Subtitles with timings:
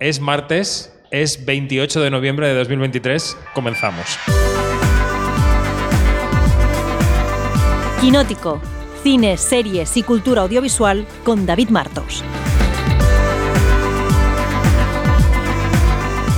[0.00, 3.36] Es martes, es 28 de noviembre de 2023.
[3.52, 4.16] Comenzamos.
[8.00, 8.60] Quinótico.
[9.02, 12.22] Cine, series y cultura audiovisual con David Martos.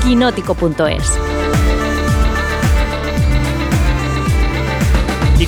[0.05, 1.30] Quinótico.es.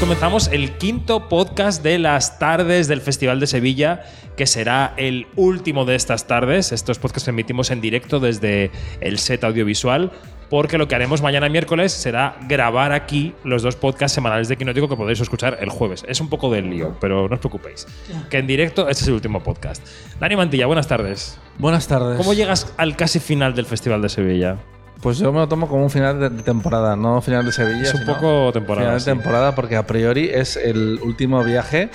[0.02, 4.02] comenzamos el quinto podcast de las tardes del Festival de Sevilla,
[4.36, 6.72] que será el último de estas tardes.
[6.72, 10.10] Estos podcasts emitimos en directo desde el set audiovisual,
[10.50, 14.88] porque lo que haremos mañana miércoles será grabar aquí los dos podcasts semanales de Quinótico
[14.88, 16.04] que podéis escuchar el jueves.
[16.08, 17.86] Es un poco del lío, pero no os preocupéis.
[18.28, 19.86] Que en directo este es el último podcast.
[20.18, 21.38] Dani Mantilla, buenas tardes.
[21.58, 22.16] Buenas tardes.
[22.16, 24.58] ¿Cómo llegas al casi final del Festival de Sevilla?
[25.02, 27.82] Pues yo me lo tomo como un final de, temporada, no final de Sevilla.
[27.82, 28.86] Es un sino poco temporada.
[28.86, 29.06] Final de sí.
[29.06, 31.90] temporada porque a priori es el último viaje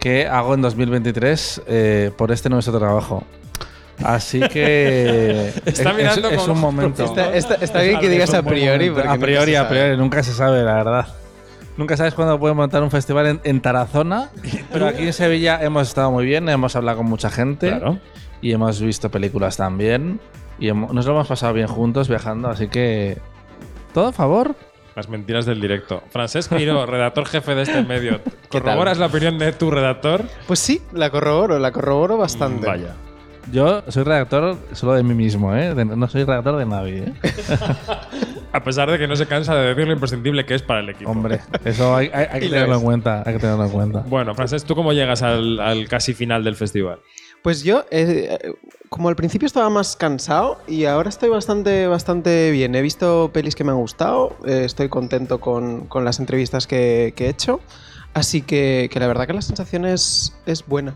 [0.00, 3.22] que hago en 2023 eh, por este nuestro trabajo.
[4.04, 7.04] Así que Está es- mirando es, un momento.
[7.04, 10.32] Está, está- está bien que digas a priori, porque a priori, a priori, nunca se
[10.32, 11.06] sabe, la verdad.
[11.76, 14.30] Nunca sabes cuándo pueden montar un festival en, en Tarazona,
[14.72, 18.00] pero aquí en Sevilla hemos estado muy bien, hemos hablado con mucha gente Claro.
[18.42, 20.18] y hemos visto películas también
[20.58, 23.18] y nos lo hemos pasado bien juntos viajando, así que
[23.94, 24.54] todo a favor.
[24.96, 26.02] Las mentiras del directo.
[26.10, 28.20] Francesc Miró, redactor jefe de este medio.
[28.48, 30.24] ¿Corroboras la opinión de tu redactor?
[30.46, 32.66] Pues sí, la corroboro, la corroboro bastante.
[32.66, 32.94] Vaya.
[33.52, 35.74] Yo soy redactor solo de mí mismo, ¿eh?
[35.74, 37.12] De- no soy redactor de nadie, ¿eh?
[38.52, 40.88] A pesar de que no se cansa de decir lo imprescindible que es para el
[40.88, 41.10] equipo.
[41.10, 43.22] Hombre, eso hay, hay- hay que tenerlo en cuenta.
[43.24, 44.00] Hay que tenerlo en cuenta.
[44.06, 46.98] Bueno, Francesc, ¿tú cómo llegas al, al casi final del festival?
[47.42, 48.38] Pues yo, eh,
[48.88, 52.74] como al principio estaba más cansado y ahora estoy bastante, bastante bien.
[52.74, 57.12] He visto pelis que me han gustado, eh, estoy contento con, con las entrevistas que,
[57.16, 57.60] que he hecho,
[58.14, 60.94] así que, que la verdad que la sensación es, es buena.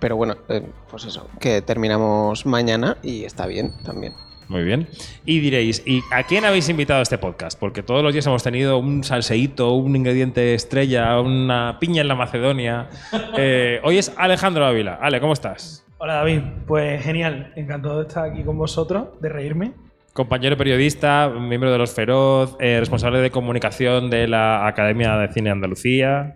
[0.00, 4.14] Pero bueno, eh, pues eso, que terminamos mañana y está bien también.
[4.48, 4.88] Muy bien.
[5.24, 7.58] Y diréis, ¿y a quién habéis invitado a este podcast?
[7.58, 12.14] Porque todos los días hemos tenido un salseíto, un ingrediente estrella, una piña en la
[12.14, 12.88] Macedonia.
[13.36, 14.98] Eh, hoy es Alejandro Ávila.
[15.00, 15.84] Ale, ¿cómo estás?
[15.98, 19.72] Hola David, pues genial, encantado de estar aquí con vosotros, de reírme.
[20.12, 25.50] Compañero periodista, miembro de Los Feroz, eh, responsable de comunicación de la Academia de Cine
[25.50, 26.34] Andalucía,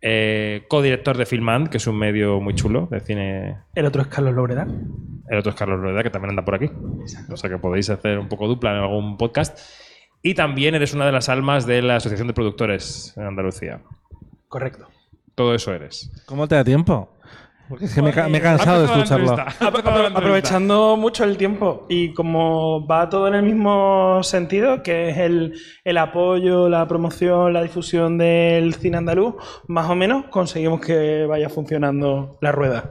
[0.00, 3.56] eh, codirector de Filmand, que es un medio muy chulo de cine.
[3.74, 4.66] El otro es Carlos Lobreda.
[5.32, 6.70] El otro es Carlos Rueda, que también anda por aquí.
[7.30, 9.58] O sea que podéis hacer un poco dupla en algún podcast.
[10.20, 13.80] Y también eres una de las almas de la Asociación de Productores en Andalucía.
[14.48, 14.88] Correcto.
[15.34, 16.12] Todo eso eres.
[16.26, 17.16] ¿Cómo te da tiempo?
[17.68, 19.34] Porque es que me, he ca- me he cansado de escucharlo.
[20.14, 25.54] Aprovechando mucho el tiempo y como va todo en el mismo sentido, que es el,
[25.84, 29.34] el apoyo, la promoción, la difusión del cine andaluz,
[29.68, 32.90] más o menos conseguimos que vaya funcionando la rueda.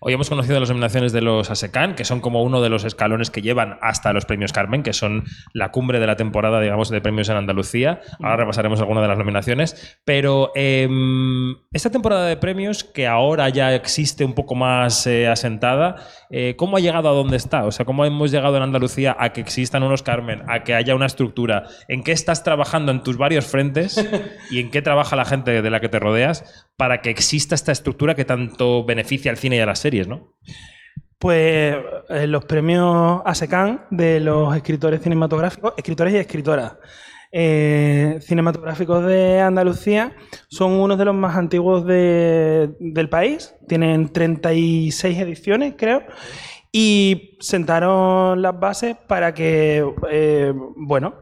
[0.00, 3.30] Hoy hemos conocido las nominaciones de los ASECAN, que son como uno de los escalones
[3.30, 7.00] que llevan hasta los premios Carmen, que son la cumbre de la temporada, digamos, de
[7.00, 8.00] premios en Andalucía.
[8.20, 9.98] Ahora repasaremos algunas de las nominaciones.
[10.04, 15.96] Pero em, esta temporada de premios, que ahora ya existe un poco más eh, asentada,
[16.30, 17.64] eh, ¿cómo ha llegado a donde está?
[17.64, 20.94] O sea, ¿cómo hemos llegado en Andalucía a que existan unos Carmen, a que haya
[20.94, 21.66] una estructura?
[21.88, 23.96] ¿En qué estás trabajando en tus varios frentes
[24.50, 27.72] y en qué trabaja la gente de la que te rodeas para que exista esta
[27.72, 30.34] estructura que tanto beneficia al cine y a las series, ¿no?
[31.18, 31.76] Pues
[32.08, 36.72] eh, los premios ASECAN de los escritores cinematográficos, escritores y escritoras
[37.32, 40.12] eh, cinematográficos de Andalucía
[40.48, 43.54] son unos de los más antiguos de- del país.
[43.66, 46.02] Tienen 36 ediciones, creo.
[46.74, 51.16] Y sentaron las bases para que, eh, bueno,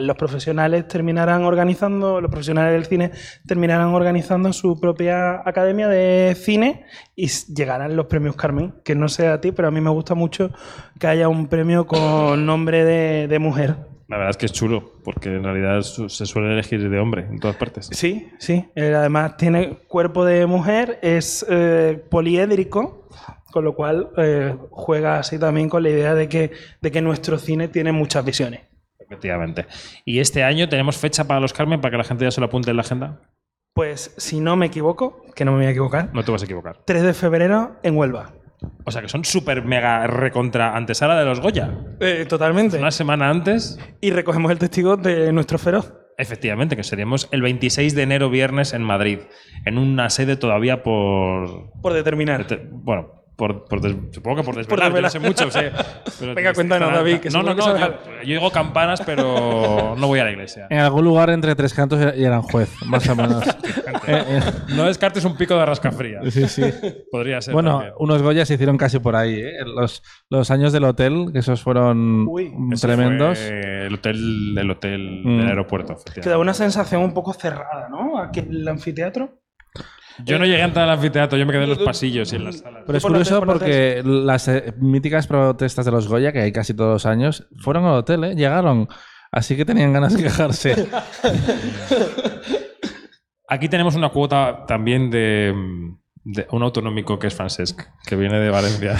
[0.00, 3.10] los profesionales terminaran organizando, los profesionales del cine
[3.46, 6.84] terminaran organizando su propia academia de cine
[7.16, 8.74] y llegaran los premios Carmen.
[8.84, 10.50] Que no sé a ti, pero a mí me gusta mucho
[10.98, 13.76] que haya un premio con nombre de mujer.
[14.12, 17.40] La verdad es que es chulo, porque en realidad se suele elegir de hombre en
[17.40, 17.88] todas partes.
[17.92, 18.68] Sí, sí.
[18.74, 23.08] Eh, además tiene cuerpo de mujer, es eh, poliédrico,
[23.50, 26.50] con lo cual eh, juega así también con la idea de que,
[26.82, 28.60] de que nuestro cine tiene muchas visiones.
[28.98, 29.64] Efectivamente.
[30.04, 32.48] Y este año tenemos fecha para los Carmen para que la gente ya se lo
[32.48, 33.18] apunte en la agenda.
[33.72, 36.44] Pues si no me equivoco, que no me voy a equivocar, No te vas a
[36.44, 36.82] equivocar.
[36.84, 38.34] 3 de febrero en Huelva.
[38.84, 41.70] O sea que son súper mega recontra antesala de los Goya.
[42.00, 42.78] Eh, totalmente.
[42.78, 45.92] Una semana antes, Y recogemos el testigo de nuestro feroz.
[46.18, 49.20] efectivamente, que seríamos el 26 de enero viernes en Madrid,
[49.64, 51.70] en una sede todavía por...
[51.80, 52.46] Por determinar.
[52.46, 55.10] Te- Bueno, por, por des- supongo que por desvelar, yo no desvelar.
[55.10, 55.50] sé mucho.
[55.50, 55.72] sé,
[56.20, 57.76] pero Venga, cuéntanos, estará- David, que no, no, no.
[57.76, 57.88] Yo,
[58.22, 60.68] yo digo campanas, pero no voy a la iglesia.
[60.70, 63.42] En algún lugar entre tres cantos y Aranjuez, más o menos.
[64.04, 64.40] Eh, eh,
[64.74, 66.18] No descartes un pico de rascafría.
[66.28, 66.62] sí, sí.
[67.08, 67.54] Podría ser.
[67.54, 67.94] Bueno, también.
[68.00, 69.34] unos Goya se hicieron casi por ahí.
[69.40, 69.52] ¿eh?
[69.64, 72.52] Los, los años del hotel, que esos fueron Uy.
[72.80, 73.38] Tremendos.
[73.38, 75.38] fue el hotel, el hotel Mm.
[75.38, 75.92] del aeropuerto.
[75.92, 76.20] efectivamente.
[76.22, 78.18] Que da una sensación un poco cerrada, ¿no?
[78.18, 79.38] Aquí el anfiteatro.
[80.24, 82.44] Yo no llegué a entrar al anfiteatro, yo me quedé en los pasillos y en
[82.44, 82.82] las salas.
[82.86, 86.92] Pero es curioso porque las eh, míticas protestas de los Goya, que hay casi todos
[86.92, 88.34] los años, fueron al hotel, ¿eh?
[88.34, 88.88] llegaron.
[89.30, 90.88] Así que tenían ganas de quejarse.
[93.48, 95.54] Aquí tenemos una cuota también de,
[96.24, 98.96] de un autonómico que es Francesc, que viene de Valencia.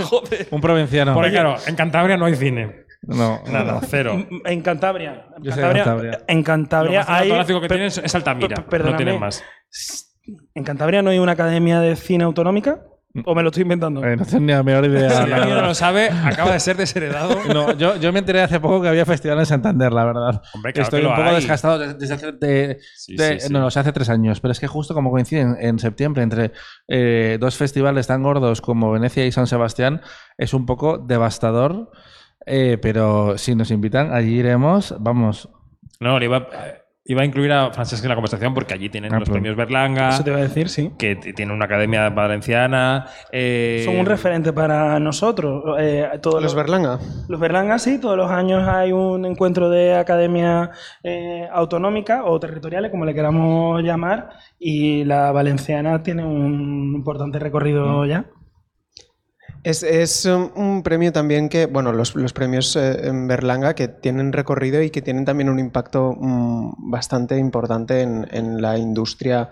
[0.50, 1.14] Un provinciano.
[1.14, 2.86] Porque claro, en Cantabria no hay cine.
[3.02, 4.26] No, Nada, cero.
[4.44, 5.26] En Cantabria.
[5.36, 6.24] En Yo soy de Cantabria, Cantabria.
[6.28, 7.22] en Lo Cantabria más hay.
[7.22, 8.56] cinematográfico que tienen es Altamira.
[8.56, 8.96] No perdóname.
[8.98, 9.42] tienen más.
[10.60, 12.82] En Cantabria no hay una academia de cine autonómica.
[13.24, 14.04] ¿O me lo estoy inventando?
[14.04, 15.10] Eh, no tengo ni la menor idea.
[15.10, 17.34] Si la alguien no lo sabe, acaba de ser desheredado.
[17.52, 20.42] No, yo, yo me enteré hace poco que había festival en Santander, la verdad.
[20.54, 21.34] Hombre, claro Estoy que un lo poco hay.
[21.34, 22.32] desgastado desde hace.
[22.32, 23.52] de- Sí, de- sí, sí.
[23.52, 24.40] No, no, sé, hace tres años.
[24.40, 26.52] Pero es que justo como coinciden en septiembre entre
[26.86, 30.02] eh, dos festivales tan gordos como Venecia y San Sebastián,
[30.38, 31.90] es un poco devastador.
[32.46, 34.94] eh, pero si nos invitan, allí iremos.
[35.00, 35.48] Vamos.
[35.98, 36.46] No, le iba,
[37.04, 40.10] iba a incluir a Francesc en la conversación porque allí tienen Ah, los premios Berlanga,
[40.10, 40.92] Eso te iba a decir, sí.
[40.98, 43.06] que t- tiene una academia valenciana.
[43.32, 45.64] eh, Son un referente para nosotros.
[45.80, 46.98] eh, todos Los Berlanga.
[47.28, 50.70] Los Berlanga, sí, todos los años hay un encuentro de academia
[51.02, 58.04] eh, autonómica o territoriales, como le queramos llamar, y la valenciana tiene un importante recorrido
[58.06, 58.26] ya.
[59.62, 63.88] Es, es um, un premio también que, bueno, los, los premios eh, en Berlanga que
[63.88, 69.50] tienen recorrido y que tienen también un impacto mm, bastante importante en, en la industria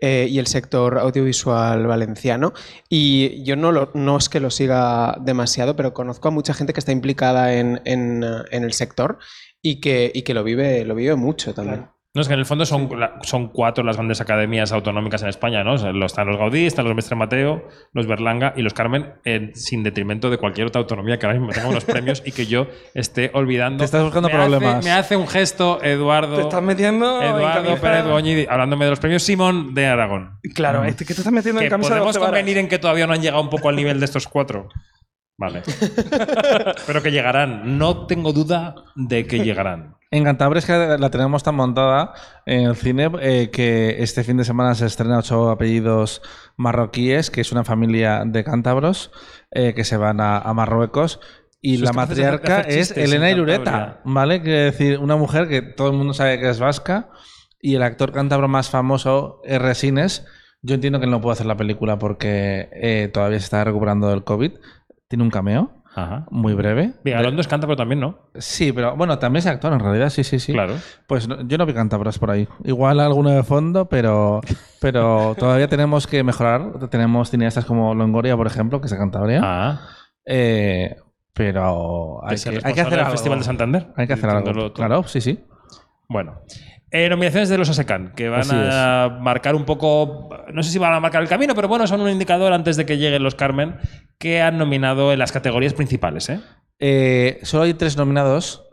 [0.00, 2.52] eh, y el sector audiovisual valenciano.
[2.88, 6.72] Y yo no, lo- no es que lo siga demasiado, pero conozco a mucha gente
[6.72, 9.18] que está implicada en, en, en el sector
[9.60, 11.88] y que, y que lo, vive, lo vive mucho también.
[12.12, 15.28] No, es que en el fondo son, la- son cuatro las grandes academias autonómicas en
[15.28, 15.74] España, ¿no?
[15.74, 19.12] O sea, lo- están los Gaudí, están los Mestre Mateo, los Berlanga y los Carmen,
[19.24, 22.46] eh, sin detrimento de cualquier otra autonomía que ahora mismo tenga unos premios y que
[22.46, 23.78] yo esté olvidando.
[23.78, 24.84] Te estás buscando Me hace- problemas.
[24.84, 26.34] me hace un gesto Eduardo.
[26.34, 30.40] Te estás metiendo en Eduardo Pérez Goñi hablándome de los premios Simón de Aragón.
[30.52, 32.28] Claro, este que te estás metiendo en Que camisa de podemos varas.
[32.30, 34.68] convenir en que todavía no han llegado un poco al nivel de estos cuatro.
[35.38, 35.62] Vale.
[36.88, 37.78] Pero que llegarán.
[37.78, 39.94] No tengo duda de que llegarán.
[40.12, 42.14] En Cantabria es que la tenemos tan montada
[42.44, 46.20] en el cine eh, que este fin de semana se estrena Ocho apellidos
[46.56, 49.12] marroquíes, que es una familia de cántabros
[49.52, 51.20] eh, que se van a, a Marruecos.
[51.62, 54.00] Y la matriarca es Elena en Irureta.
[54.04, 54.42] ¿vale?
[54.42, 57.10] Quiere decir, una mujer que todo el mundo sabe que es vasca.
[57.60, 60.26] Y el actor cántabro más famoso es Resines.
[60.62, 64.08] Yo entiendo que él no puede hacer la película porque eh, todavía se está recuperando
[64.08, 64.52] del COVID.
[65.06, 66.24] Tiene un cameo Ajá.
[66.30, 66.92] muy breve.
[67.04, 68.30] Vigalondo es cántabro también, ¿no?
[68.36, 70.52] Sí, pero bueno, también es actor en realidad, sí, sí, sí.
[70.52, 70.74] Claro.
[71.06, 72.46] Pues no- yo no vi cántabros por ahí.
[72.64, 74.40] Igual alguno de fondo, pero,
[74.80, 76.88] pero todavía tenemos que mejorar.
[76.90, 79.40] Tenemos cineastas como Longoria, por ejemplo, que es de Cantabria.
[79.42, 79.80] Ah.
[80.24, 80.96] Eh,
[81.32, 83.12] pero hay es el que, hay que hacer del algo.
[83.12, 83.86] Festival de Santander.
[83.96, 84.72] Hay que hacer algo.
[84.72, 85.44] Claro, sí, sí.
[86.08, 86.40] Bueno.
[86.92, 90.78] Eh, nominaciones de los ASECAN, que van Así a marcar un poco, no sé si
[90.80, 93.36] van a marcar el camino, pero bueno, son un indicador antes de que lleguen los
[93.36, 93.76] Carmen,
[94.20, 96.28] que han nominado en las categorías principales.
[96.28, 96.40] ¿eh?
[96.78, 98.68] Eh, solo hay tres nominados,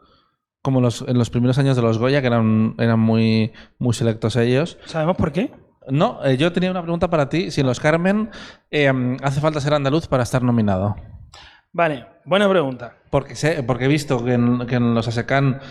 [0.61, 4.35] como los, en los primeros años de los Goya, que eran, eran muy, muy selectos
[4.35, 4.77] ellos.
[4.85, 5.51] ¿Sabemos por qué?
[5.89, 7.49] No, eh, yo tenía una pregunta para ti.
[7.49, 8.29] Si en los Carmen
[8.71, 8.91] eh,
[9.23, 10.97] hace falta ser andaluz para estar nominado.
[11.71, 12.95] Vale, buena pregunta.
[13.09, 15.61] Porque, sé, porque he visto que en, que en los ASECAN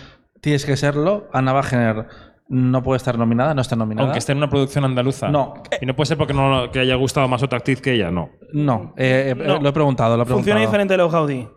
[0.41, 1.29] tienes que serlo.
[1.33, 2.07] Ana Wagener
[2.49, 4.07] no puede estar nominada, no está nominada.
[4.07, 5.27] Aunque esté en una producción andaluza.
[5.29, 5.53] No.
[5.81, 8.29] Y no puede ser porque no que haya gustado más otra actriz que ella, no.
[8.53, 9.59] No, eh, eh, No.
[9.59, 10.15] lo he preguntado.
[10.17, 11.47] Lo he Funciona diferente de los Gaudí.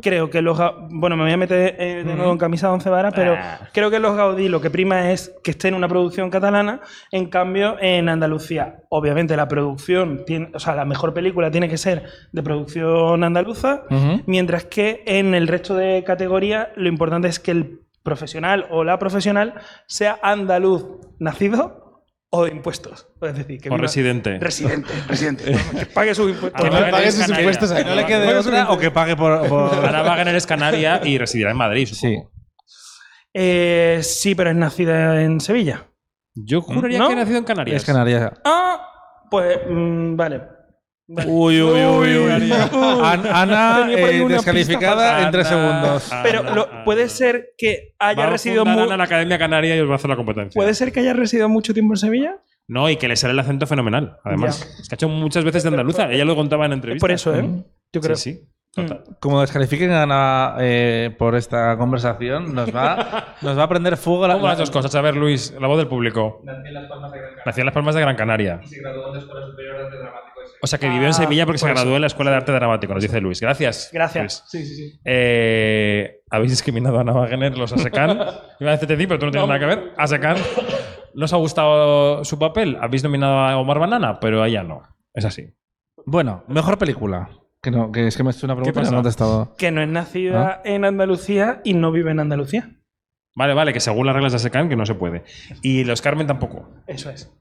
[0.00, 0.58] Creo que los
[0.90, 3.68] Bueno, me voy a meter eh, de nuevo en camisa de once varas, pero Ah.
[3.74, 6.80] creo que los Gaudí lo que prima es que esté en una producción catalana.
[7.10, 11.76] En cambio, en Andalucía, obviamente la producción, tiene, o sea, la mejor película tiene que
[11.76, 13.82] ser de producción andaluza,
[14.26, 18.98] mientras que en el resto de categorías lo importante es que el profesional o la
[18.98, 19.54] profesional
[19.86, 20.84] sea andaluz
[21.18, 23.08] nacido o de impuestos.
[23.20, 24.38] Es decir, que O viva- residente.
[24.38, 25.44] Residente, residente.
[25.78, 26.60] que pague sus impuestos.
[26.62, 27.42] Que no pague sus canaria.
[27.42, 27.84] impuestos ahí.
[27.84, 29.46] No le quede otra o que pague por.
[29.48, 32.18] por- Ana Wagner es canaria y residirá en Madrid, Sí.
[33.34, 35.86] Eh, sí, pero es nacida en Sevilla.
[36.34, 37.06] Yo juraría ¿No?
[37.08, 37.76] que he nacido en Canarias.
[37.76, 38.30] Es Canarias.
[38.44, 38.88] Ah,
[39.30, 40.42] pues mm, vale.
[41.26, 42.16] Uy, uy, uy, uy.
[42.16, 42.52] Uy.
[43.02, 45.80] An- Ana ahí eh, descalificada en tres Ana.
[45.82, 46.10] segundos.
[46.22, 46.84] Pero Ana, lo- Ana.
[46.84, 49.96] puede ser que haya residido fundar mu- Ana la Academia Canaria y os va a
[49.96, 50.58] hacer la competencia.
[50.58, 52.36] puede ser que haya residido mucho tiempo en Sevilla.
[52.68, 54.62] No, y que le sale el acento fenomenal, además.
[54.80, 56.10] Es que ha hecho muchas veces de andaluza.
[56.10, 57.00] Ella lo contaba en Es entrevistas.
[57.02, 57.64] por eso, ¿eh?
[57.92, 58.16] Yo creo.
[58.16, 58.48] Sí, sí.
[58.74, 59.04] Total.
[59.20, 64.26] Como descalifiquen a Ana eh, por esta conversación, nos va, nos va a prender fuego
[64.26, 64.94] la, ¿Cómo las dos cosas?
[64.94, 66.40] A ver, Luis, la voz del público.
[66.42, 68.60] Nació en Las Palmas de Gran Canaria.
[70.62, 71.80] O sea, que vivió en Ah, Sevilla porque se por eso.
[71.82, 73.40] graduó en la Escuela de Arte Dramático, nos dice Luis.
[73.40, 73.90] Gracias.
[73.92, 74.44] Gracias.
[74.52, 74.64] Luis.
[74.66, 75.00] Sí, sí, sí.
[75.04, 78.10] Eh, ¿Habéis discriminado a Ana Wagner, los ASECAN?
[78.60, 79.92] Iba a decirte pero tú no tienes nada que ver.
[79.96, 80.36] ASECAN.
[81.14, 82.78] ¿No os ha gustado su papel?
[82.80, 84.18] ¿Habéis nominado a Omar Banana?
[84.20, 84.82] Pero a ella no.
[85.12, 85.52] Es así.
[86.06, 87.28] Bueno, mejor película.
[87.62, 89.54] Que no, que es que me has hecho una pregunta y no.
[89.56, 90.62] Que no es nacida Ah.
[90.64, 92.70] en Andalucía y no vive en Andalucía.
[93.36, 95.22] Vale, vale, que según las reglas de ASECAN que no se puede.
[95.62, 96.68] Y los Carmen tampoco.
[96.86, 97.32] Eso es.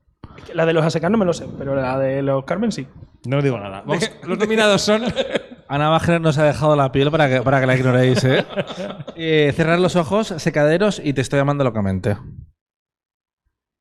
[0.53, 2.87] La de los Asecan no me lo sé, pero la de los Carmen sí.
[3.25, 3.81] No digo nada.
[3.85, 5.03] Vamos, los nominados son...
[5.67, 8.45] Ana Wagner nos ha dejado la piel para que, para que la ignoréis, ¿eh?
[9.15, 12.15] Eh, Cerrar los ojos, secaderos y te estoy llamando locamente.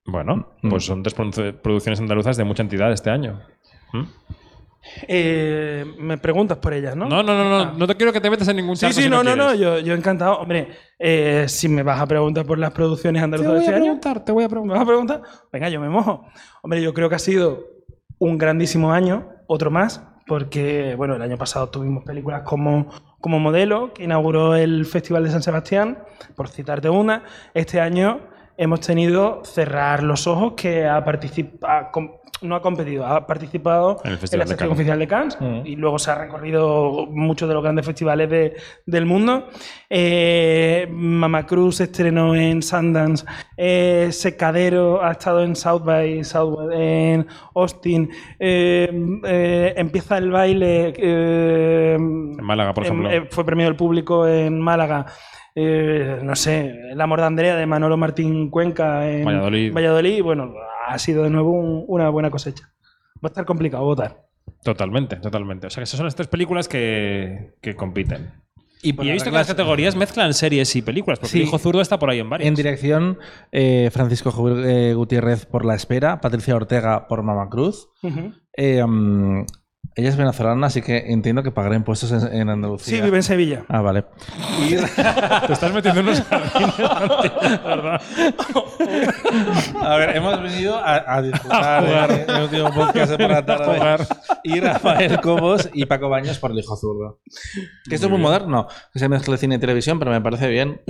[0.06, 0.70] Bueno, Mm.
[0.70, 3.40] pues son tres produ- producciones andaluzas de mucha entidad este año.
[3.92, 4.02] ¿Mm?
[5.06, 7.06] Eh, me preguntas por ellas, ¿no?
[7.06, 7.72] No, no, no, no.
[7.72, 9.54] No te quiero que te metas en ningún Sí, charco sí, si no, no, no,
[9.54, 10.38] yo, yo encantado.
[10.38, 10.68] Hombre,
[10.98, 14.44] eh, si me vas a preguntar por las producciones andaluzas de este año, te voy
[14.44, 14.76] a ¿me preguntar.
[14.78, 15.22] vas a preguntar?
[15.52, 16.26] Venga, yo me mojo.
[16.62, 17.64] Hombre, yo creo que ha sido
[18.18, 22.88] un grandísimo año, otro más, porque, bueno, el año pasado tuvimos películas como,
[23.20, 25.98] como Modelo, que inauguró el Festival de San Sebastián,
[26.36, 27.24] por citarte una.
[27.54, 28.20] Este año
[28.56, 31.88] hemos tenido Cerrar los Ojos, que ha participado,
[32.42, 35.60] no ha competido, ha participado En el en Festival la sección oficial de Cannes Mm.
[35.66, 38.54] y luego se ha recorrido muchos de los grandes festivales de-
[38.86, 39.48] del mundo.
[39.88, 47.26] Eh, Mama Cruz estrenó en Sundance, eh, Secadero ha estado en South by Southwest, en
[47.54, 48.88] Austin, eh,
[49.24, 50.94] eh, empieza el baile.
[50.96, 53.10] eh, En Málaga, por en- ejemplo.
[53.10, 55.06] eh, fue premio del público en Málaga.
[55.62, 60.22] Eh, no sé, El amor de Andrea de Manolo Martín Cuenca en Valladolid.
[60.22, 60.54] Bueno,
[60.88, 62.72] ha sido de nuevo un- una buena cosecha.
[63.16, 64.22] Va a estar complicado votar.
[64.64, 65.66] Totalmente, totalmente.
[65.66, 68.30] O sea, que esas son las tres películas que, que compiten.
[68.82, 71.38] Y, por Y he las visto que las categorías mezclan series y películas, porque Sí.
[71.40, 72.48] el hijo zurdo está por ahí en varias.
[72.48, 73.18] En dirección,
[73.52, 74.32] eh, Francisco
[74.64, 77.88] eh, Gutiérrez por La Espera, Patricia Ortega por Mama Cruz.
[78.56, 78.82] Eh,
[79.96, 82.96] ella es venezolana, así que entiendo que pagará impuestos en, en Andalucía.
[82.96, 83.64] Sí, vive en Sevilla.
[83.68, 84.04] Ah, vale.
[85.46, 88.00] Te estás metiendo en unos ¿verdad?
[89.82, 94.06] A ver, hemos venido a, a disfrutar eh, el último podcast por la tarde.
[94.44, 97.20] Y Rafael Cobos y Paco Baños por el hijo zurdo.
[97.88, 100.80] Que esto es muy moderno, que se mezcle cine y televisión, pero me parece bien.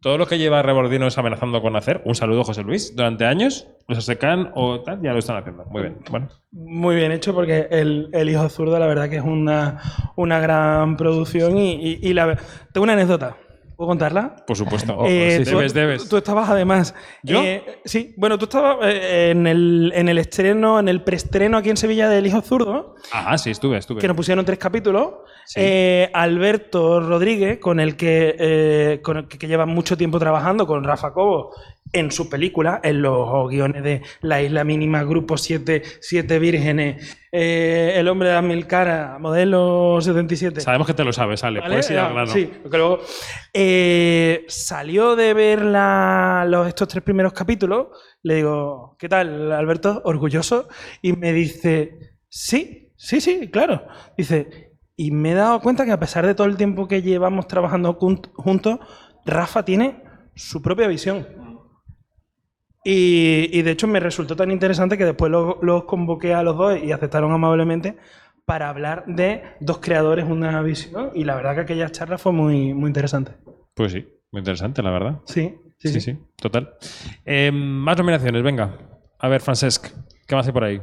[0.00, 3.98] Todo lo que lleva Rebordinos amenazando con hacer, un saludo, José Luis, durante años, los
[3.98, 5.64] ASECAN o tal, ya lo están haciendo.
[5.70, 5.98] Muy bien.
[6.10, 9.80] Bueno, Muy bien hecho porque el, el Hijo Zurdo la verdad que es una,
[10.16, 12.38] una gran producción y, y- y la,
[12.72, 13.36] tengo una anécdota.
[13.76, 14.34] ¿Puedo contarla?
[14.44, 14.92] por supuesto.
[14.98, 16.08] Oh, Eh, sí, tú, debes, debes.
[16.08, 16.96] tú estabas además.
[17.22, 17.40] ¿Yo?
[17.44, 21.70] eh, sí, bueno, tú estabas eh, en, el, en el estreno, en el preestreno aquí
[21.70, 24.00] en Sevilla del Hijo Zurdo, Ah, sí, estuve, estuve.
[24.00, 25.12] que nos pusieron tres capítulos.
[25.46, 25.60] Sí.
[25.62, 30.66] Eh, Alberto Rodríguez, con el que, eh, con el que, que lleva mucho tiempo trabajando
[30.66, 31.54] con Rafa Cobo
[31.92, 37.94] en su película, en los guiones de La Isla Mínima, Grupo 7, Siete Vírgenes, eh,
[37.96, 40.60] El Hombre de las Mil Caras, Modelo 77.
[40.60, 41.60] Sabemos que te lo sabes, Ale.
[41.60, 41.70] ¿Vale?
[41.74, 42.26] Puedes ir Ah.
[42.26, 43.00] Sí, porque luego
[43.54, 47.88] eh, salió de ver la- los, estos tres primeros capítulos.
[48.22, 50.02] Le digo, ¿qué tal, Alberto?
[50.04, 50.68] Orgulloso.
[51.02, 53.86] Y me dice, sí, sí, sí, claro.
[54.16, 57.46] Dice, y me he dado cuenta que a pesar de todo el tiempo que llevamos
[57.46, 58.78] trabajando jun- juntos,
[59.24, 60.02] Rafa tiene
[60.34, 61.26] su propia visión.
[62.90, 66.56] Y, y de hecho me resultó tan interesante que después lo- los convoqué a los
[66.56, 67.96] dos y aceptaron amablemente
[68.46, 71.10] para hablar de dos creadores, una visión.
[71.14, 73.32] Y la verdad que aquella charla fue muy, muy interesante.
[73.74, 75.20] Pues sí, muy interesante, la verdad.
[75.26, 76.76] Sí, sí, Sí, sí, total.
[77.26, 78.78] Eh, más nominaciones, venga.
[79.18, 79.88] A ver, Francesc,
[80.26, 80.80] ¿qué más hay por ahí?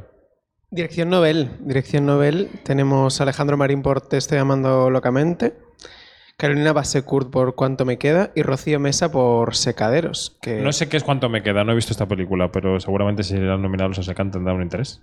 [0.70, 1.50] Dirección Nobel.
[1.60, 2.50] Dirección Nobel.
[2.64, 5.54] Tenemos a Alejandro Marín por Te estoy amando locamente.
[6.38, 8.30] Carolina Bassecourt por Cuánto me queda.
[8.34, 10.36] Y Rocío Mesa por Secaderos.
[10.42, 13.22] Que No sé qué es cuánto me queda, no he visto esta película, pero seguramente
[13.22, 15.00] si le han nominado los ASECAN tendrá un interés.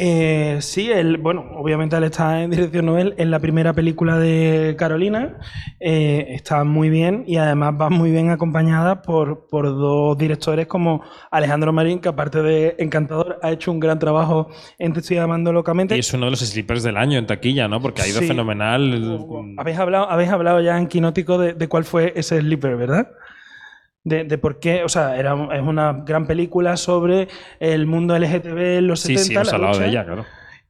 [0.00, 4.76] Eh, sí, él, bueno, obviamente él está en dirección Nobel en la primera película de
[4.78, 5.38] Carolina.
[5.80, 11.02] Eh, está muy bien y además va muy bien acompañada por, por dos directores como
[11.32, 15.52] Alejandro Marín, que aparte de encantador, ha hecho un gran trabajo en Te estoy amando
[15.52, 15.96] locamente.
[15.96, 17.80] Y es uno de los sleepers del año en taquilla, ¿no?
[17.80, 18.28] Porque ha ido Sí.
[18.28, 19.18] fenomenal.
[19.56, 23.08] Habéis hablado, habéis hablado ya en Quinótico de, de cuál fue ese sleeper, ¿verdad?
[24.04, 27.28] De, de por qué, o sea, era, un- es una gran película sobre
[27.60, 29.24] el mundo LGTB en los Sí, 70.
[29.24, 30.24] sí, hemos la hablado de ella, claro.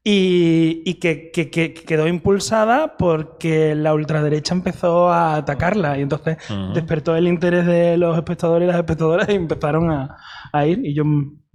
[0.05, 6.39] Y, y que, que- que quedó impulsada porque la ultraderecha empezó a atacarla y entonces
[6.73, 10.17] despertó el interés de los espectadores y las espectadoras y empezaron a,
[10.53, 10.81] a ir.
[10.85, 11.05] Y yo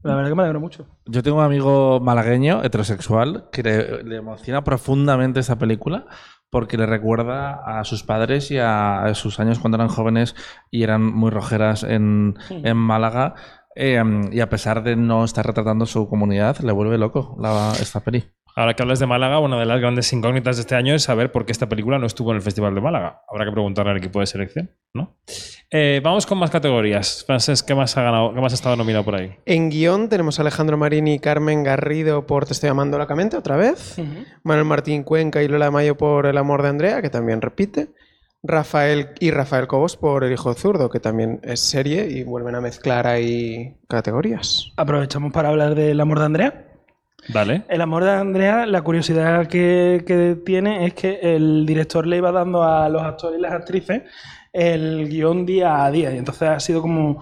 [0.03, 0.85] La verdad que me alegro mucho.
[1.05, 6.05] Yo tengo un amigo malagueño, heterosexual, que le, le emociona profundamente esta película
[6.53, 10.35] porque le recuerda a sus padres y a, a sus años cuando eran jóvenes
[10.69, 13.33] y eran muy rojeras en, en Málaga.
[13.75, 13.99] Eh,
[14.31, 18.25] y a pesar de no estar retratando su comunidad, le vuelve loco la, esta peli.
[18.55, 21.31] Ahora que hablas de Málaga, una de las grandes incógnitas de este año es saber
[21.31, 23.23] por qué esta película no estuvo en el Festival de Málaga.
[23.27, 25.17] Habrá que preguntarle al equipo de selección, ¿no?
[25.71, 27.23] Eh, vamos con más categorías.
[27.25, 28.33] Frances, ¿qué más ha ganado?
[28.33, 29.35] ¿Qué más ha estado nominado por ahí?
[29.45, 33.57] En guion tenemos a Alejandro Marini y Carmen Garrido por Te estoy llamando locamente otra
[33.57, 33.97] vez.
[34.43, 37.89] Manuel Martín Cuenca y Lola Mayo por El amor de Andrea, que también repite.
[38.43, 42.61] Rafael y Rafael Cobos por El hijo zurdo, que también es serie y vuelven a
[42.61, 44.73] mezclar ahí categorías.
[44.75, 46.72] Aprovechamos para hablar del amor de Andrea.
[47.29, 47.63] Vale.
[47.69, 52.31] El amor de Andrea, la curiosidad que, que tiene es que el director le iba
[52.31, 54.03] dando a los actores y las actrices
[54.53, 56.13] el guion día a día.
[56.13, 57.21] Y entonces ha sido como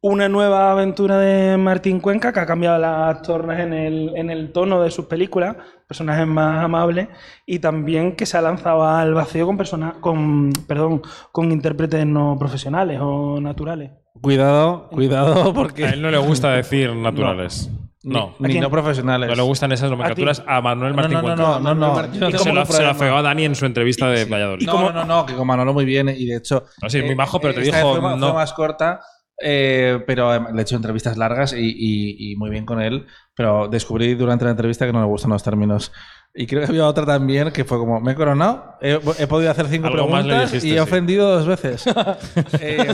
[0.00, 4.50] una nueva aventura de Martín Cuenca que ha cambiado las tornas en el, en el
[4.50, 5.56] tono de sus películas,
[5.86, 7.08] personajes más amables,
[7.46, 12.36] y también que se ha lanzado al vacío con personas, con, perdón, con intérpretes no
[12.36, 13.92] profesionales o naturales.
[14.20, 15.84] Cuidado, cuidado, A porque.
[15.84, 17.70] él no le gusta decir naturales.
[17.72, 17.81] No.
[18.04, 18.60] Ni, ¿A quién?
[18.60, 19.28] no profesionales.
[19.28, 22.82] No le gustan esas nomenclaturas a Manuel Martín no, no, no, no, no, no se
[22.82, 24.66] lo, afeó a Dani en su entrevista de Valladolid.
[24.66, 26.64] No, no, no, no, que con Manolo muy bien y de hecho.
[26.82, 28.18] No, sí, muy majo, pero te dijo no.
[28.18, 29.00] fue más corta,
[29.40, 33.06] eh, pero eh, le he hecho entrevistas largas y, y- y muy bien con él.
[33.34, 35.92] Pero descubrí durante la entrevista que no le gustan los términos.
[36.34, 39.50] Y creo que había otra también que fue como: me he coronado, he, he podido
[39.50, 40.78] hacer cinco Algo preguntas dijiste, y he sí.
[40.80, 41.84] ofendido dos veces.
[42.60, 42.86] Eh,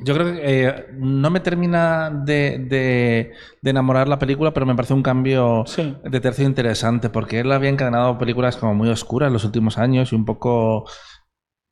[0.00, 4.74] yo creo que eh, no me termina de, de- de enamorar la película, pero me
[4.74, 5.96] parece un cambio Sí.
[6.04, 10.12] de tercio interesante, porque él había encadenado películas como muy oscuras en los últimos años
[10.12, 10.84] y un poco,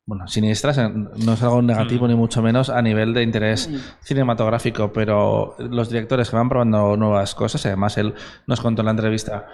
[0.05, 2.09] bueno, siniestras, no es algo negativo Mm.
[2.09, 3.69] ni mucho menos a nivel de interés
[4.01, 8.13] cinematográfico, pero los directores que van probando nuevas cosas, y además él
[8.45, 9.47] nos contó en la entrevista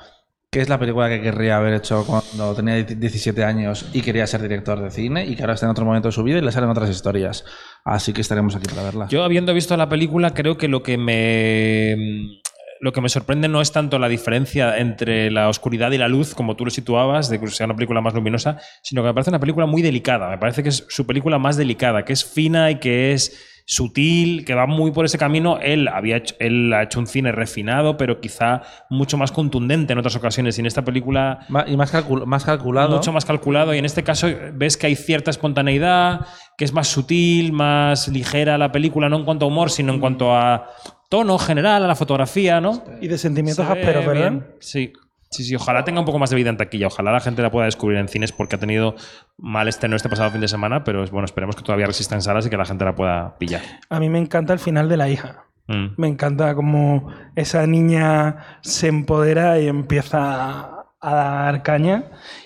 [0.53, 4.43] que es la película que querría haber hecho cuando tenía 17 años y quería ser
[4.43, 6.51] director de cine y que ahora está en otro momento de su vida y le
[6.51, 7.43] salen otras historias.
[7.83, 9.07] Así que estaremos aquí para verla.
[9.09, 12.42] Yo, habiendo visto la película, creo que lo que me.
[12.83, 16.35] Lo que me sorprende no es tanto la diferencia entre la oscuridad y la luz,
[16.35, 19.29] como tú lo situabas, de que sea una película más luminosa, sino que me parece
[19.31, 20.29] una película muy delicada.
[20.29, 24.43] Me parece que es su película más delicada, que es fina y que es sutil,
[24.43, 25.59] que va muy por ese camino.
[25.61, 29.99] Él, había hecho, él ha hecho un cine refinado, pero quizá mucho más contundente en
[29.99, 30.57] otras ocasiones.
[30.57, 32.97] Y en esta película y más, calcul- más calculado.
[32.97, 36.25] mucho más calculado y en este caso ves que hay cierta espontaneidad,
[36.57, 40.01] que es más sutil, más ligera la película, no en cuanto a humor, sino en
[40.01, 40.67] cuanto a
[41.13, 42.83] tono general, a la fotografía, ¿no?
[42.99, 44.31] Y de sentimientos ásperos, ¿verdad?
[44.31, 44.47] bien.
[44.59, 44.93] Sí.
[45.29, 46.87] Sí, sí, ojalá tenga un poco más de vida en taquilla.
[46.87, 48.95] Ojalá la gente la pueda descubrir en cines porque ha tenido
[49.37, 52.47] mal estreno este pasado fin de semana, pero bueno, esperemos que todavía resista en salas
[52.47, 53.61] y que la gente la pueda pillar.
[53.89, 55.45] A mí me encanta el final de la hija.
[55.67, 55.85] Mm.
[55.97, 60.72] Me encanta como esa niña se empodera y empieza
[61.03, 62.05] a dar caña.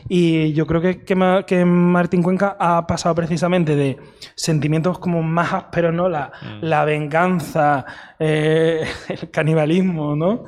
[0.09, 3.97] Y yo creo que, que, Ma- que Martín Cuenca ha pasado precisamente de
[4.35, 6.09] sentimientos como más ásperos, ¿no?
[6.09, 7.85] La, la venganza,
[8.19, 10.45] eh, el canibalismo, ¿no?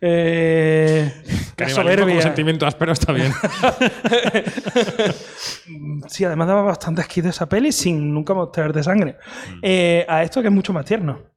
[0.00, 2.22] Eh, la Canibalismo como soberbia.
[2.22, 3.32] sentimiento áspero está bien.
[6.08, 9.16] Sí, además daba bastante asquito esa peli sin nunca mostrarte sangre.
[9.62, 11.29] Eh, a esto que es mucho más tierno.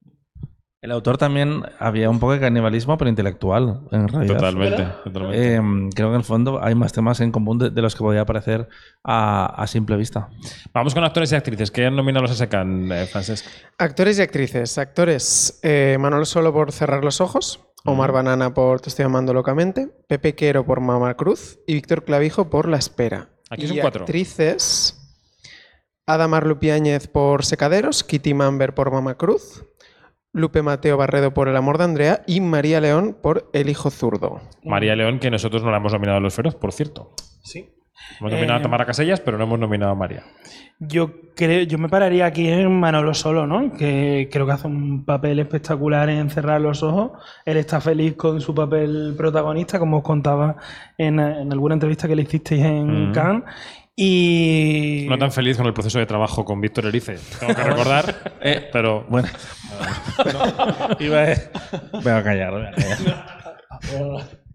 [0.83, 4.35] El autor también había un poco de canibalismo, pero intelectual, en realidad.
[4.35, 5.55] totalmente, totalmente.
[5.55, 5.61] Eh,
[5.95, 8.25] creo que en el fondo hay más temas en común de, de los que podía
[8.25, 8.67] parecer
[9.01, 10.27] a, a simple vista.
[10.73, 11.71] Vamos con actores y actrices.
[11.71, 13.45] que han nominado los ASECAN, eh, Francesc?
[13.77, 14.77] Actores y actrices.
[14.77, 19.87] Actores, eh, Manolo Solo por Cerrar los Ojos, Omar Banana por Te estoy amando locamente,
[20.09, 23.29] Pepe Quero por Mama Cruz y Víctor Clavijo por La Espera.
[23.49, 24.01] Aquí son y cuatro.
[24.03, 24.99] actrices,
[26.05, 29.63] Ada Marlupiáñez por Secaderos, Kitty Mamber por Mama Cruz,
[30.33, 34.41] Lupe Mateo Barredo por El amor de Andrea y María León por El hijo zurdo.
[34.63, 37.11] María León, que nosotros no la hemos nominado a los Feroz, por cierto.
[37.43, 37.69] Sí.
[38.19, 40.23] Hemos nominado Eh, a Tamara Casellas, pero no hemos nominado a María.
[40.79, 43.71] Yo creo, yo me pararía aquí en Manolo Solo, ¿no?
[43.73, 47.11] Que creo que hace un papel espectacular en cerrar los ojos.
[47.45, 50.57] Él está feliz con su papel protagonista, como os contaba
[50.97, 53.13] en, en alguna entrevista que le hicisteis en Mm.
[53.13, 53.43] Cannes.
[53.95, 57.17] Y No tan feliz con el proceso de trabajo con Víctor Erice.
[57.39, 59.27] Tengo que recordar, Eh, pero Bueno.
[60.99, 61.35] Iba a...
[62.01, 62.97] Voy a callar, voy a callar.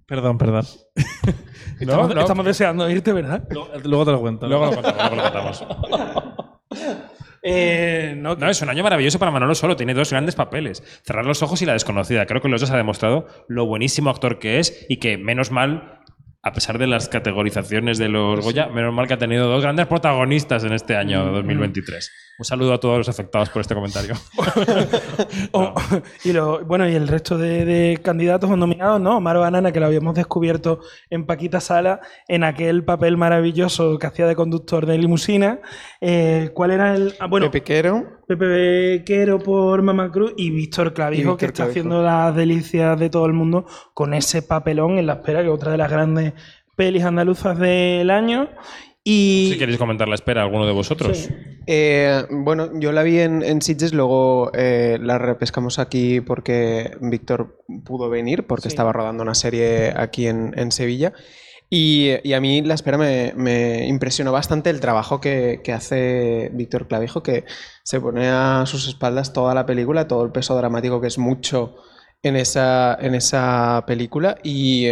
[0.07, 0.65] Perdón, perdón.
[1.81, 2.21] estamos, no.
[2.21, 3.45] estamos deseando irte, ¿verdad?
[3.85, 4.49] Luego te lo cuento.
[4.49, 4.99] luego lo contamos.
[4.99, 5.65] Luego lo contamos.
[7.43, 9.77] Eh, no, No, es un año maravilloso para Manolo Solo.
[9.77, 10.83] Tiene dos grandes papeles.
[11.05, 12.27] Cerrar los ojos y La desconocida.
[12.27, 16.01] Creo que los dos ha demostrado lo buenísimo actor que es y que, menos mal,
[16.43, 19.87] a pesar de las categorizaciones de los Goya, menos mal que ha tenido dos grandes
[19.87, 22.11] protagonistas en este año 2023.
[22.39, 24.15] Un saludo a todos los afectados por este comentario.
[25.53, 25.75] O-
[26.25, 29.17] y lo, bueno, y el resto de, de candidatos o nominados, ¿no?
[29.17, 34.27] Omar Banana, que lo habíamos descubierto en Paquita Sala, en aquel papel maravilloso que hacía
[34.27, 35.61] de conductor de limusina.
[36.01, 37.15] Eh, ¿Cuál era el...?
[37.19, 38.19] Ah, bueno, Pepe Quero.
[38.27, 41.71] Pepe Bequero por Mama Cruz y Víctor Clavijo, Y Víctor que está Clavijo.
[41.81, 45.53] haciendo las delicias de todo el mundo con ese papelón en la espera, que es
[45.55, 46.35] otra de las grandes
[46.77, 48.49] pelis andaluzas del año.
[49.11, 49.49] Y...
[49.53, 51.17] Si queréis comentar la espera, alguno de vosotros.
[51.17, 51.35] Sí.
[51.67, 57.59] Eh, bueno, yo la vi en, en Sitges, luego eh, la repescamos aquí porque Víctor
[57.87, 58.69] pudo venir, porque Sí.
[58.69, 61.15] estaba rodando una serie aquí en, en Sevilla.
[61.71, 66.51] Y, y a mí la espera me, me impresionó bastante el trabajo que, que hace
[66.53, 67.45] Víctor Clavijo, que
[67.85, 71.77] se pone a sus espaldas toda la película, todo el peso dramático que es mucho
[72.23, 74.37] en esa, en esa película.
[74.43, 74.87] Y,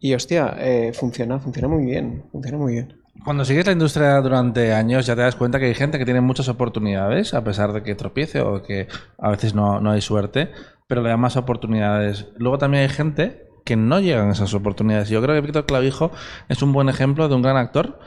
[0.00, 2.95] y hostia, eh, funciona, funciona muy bien, funciona muy bien.
[3.26, 6.20] Cuando sigues la industria durante años ya te das cuenta que hay gente que tiene
[6.20, 8.86] muchas oportunidades, a pesar de que tropiece o que
[9.18, 10.52] a veces no, no hay suerte,
[10.86, 12.28] pero le dan más oportunidades.
[12.36, 15.08] Luego también hay gente que no llegan a esas oportunidades.
[15.08, 16.12] Yo creo que Víctor Clavijo
[16.48, 17.98] es un buen ejemplo de un gran actor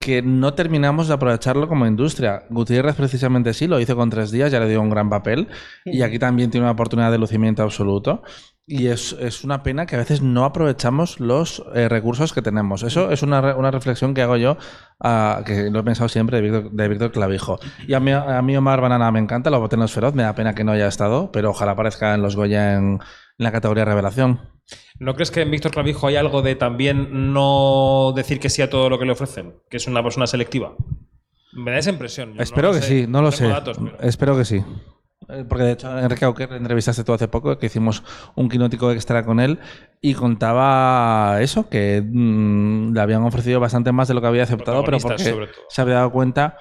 [0.00, 2.42] que no terminamos de aprovecharlo como industria.
[2.50, 5.46] Gutiérrez precisamente sí, lo hizo con tres días, ya le dio un gran papel
[5.84, 8.24] y aquí también tiene una oportunidad de lucimiento absoluto.
[8.68, 12.82] Y es, es una pena que a veces no aprovechamos los eh, recursos que tenemos.
[12.82, 14.56] Eso es una, una reflexión que hago yo,
[14.98, 17.60] ah, que lo he pensado siempre de Víctor, Clavijo.
[17.86, 20.24] Y a mí, a mí Omar Banana me encanta, lo boté en los feroz, me
[20.24, 23.00] da pena que no haya estado, pero ojalá aparezca en los Goya en, en
[23.38, 24.40] la categoría revelación.
[24.98, 28.68] ¿No crees que en Víctor Clavijo hay algo de también no decir que sí a
[28.70, 29.54] todo lo que le ofrecen?
[29.70, 30.74] Que es una persona selectiva.
[31.52, 32.34] Me da esa impresión.
[32.34, 33.46] Yo Espero que sé, sí, no lo sé.
[33.46, 34.64] datos, pero- Espero que sí.
[35.28, 38.02] Eh, Porque de hecho, Enrique Auquer le entrevistaste tú hace poco, que hicimos
[38.34, 39.58] un quinótico extra con él
[40.00, 44.84] y contaba eso, que mm, le habían ofrecido bastante más de lo que había aceptado,
[44.84, 46.56] pero porque se había dado cuenta.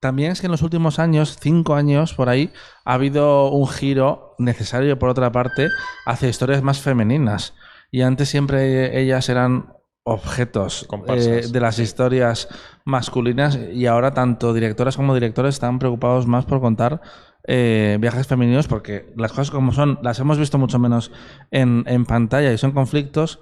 [0.00, 2.52] También es que en los últimos años, cinco años por ahí,
[2.84, 5.68] ha habido un giro necesario, por otra parte,
[6.06, 7.54] hacia historias más femeninas.
[7.92, 12.48] Y antes siempre ellas eran objetos eh, de las historias
[12.84, 13.58] masculinas.
[13.72, 17.00] Y ahora tanto directoras como directores están preocupados más por contar
[17.46, 21.10] eh, viajes femeninos porque las cosas como son las hemos visto mucho menos
[21.50, 23.40] en, en pantalla y son conflictos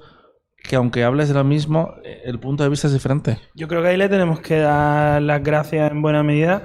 [0.63, 3.39] que aunque hables de lo mismo el punto de vista es diferente.
[3.55, 6.65] Yo creo que ahí le tenemos que dar las gracias en buena medida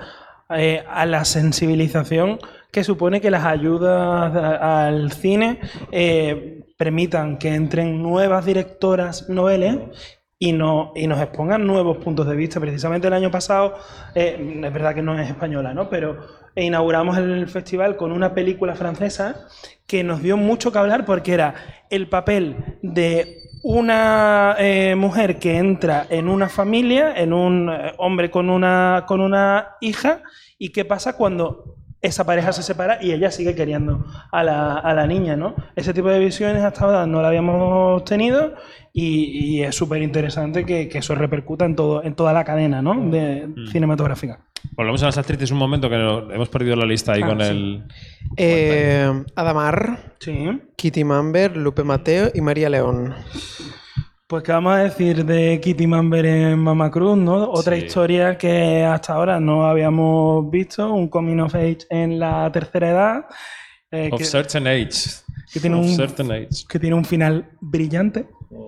[0.49, 2.39] eh, a la sensibilización
[2.71, 5.60] que supone que las ayudas al cine
[5.91, 9.77] eh, permitan que entren nuevas directoras noveles
[10.38, 12.59] y, no, y nos expongan nuevos puntos de vista.
[12.59, 13.75] Precisamente el año pasado,
[14.13, 15.89] eh, es verdad que no es española, ¿no?
[15.89, 16.17] pero
[16.55, 19.47] inauguramos el festival con una película francesa
[19.88, 21.55] que nos dio mucho que hablar porque era
[21.89, 28.29] el papel de una eh, mujer que entra en una familia, en un eh, hombre
[28.29, 30.21] con una, con una hija,
[30.57, 34.93] y qué pasa cuando esa pareja se separa y ella sigue queriendo a la, a
[34.93, 35.55] la niña, ¿no?
[35.75, 38.53] Ese tipo de visiones hasta ahora no la habíamos tenido
[38.93, 42.81] y, y es súper interesante que, que eso repercuta en, todo, en toda la cadena
[42.81, 43.10] ¿no?
[43.10, 44.39] de cinematográfica.
[44.71, 47.39] Volvemos a las actrices un momento que no- hemos perdido la lista ahí Ah, con
[47.39, 47.45] sí.
[47.47, 47.84] el.
[48.38, 50.60] Eh, Adamar, Sí.
[50.75, 53.13] Kitty Mamber, Lupe Mateo y María León.
[54.27, 57.43] Pues qué vamos a decir de Kitty Mamber en Mama Cruz, ¿no?
[57.51, 57.85] Otra Sí.
[57.85, 63.25] historia que hasta ahora no habíamos visto, un coming of age en la tercera edad,
[63.91, 64.89] eh, Of que, certain age.
[65.53, 66.49] que tiene Of un- certain age.
[66.67, 68.25] que tiene un final brillante,